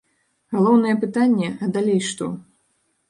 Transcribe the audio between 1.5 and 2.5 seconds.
а далей што?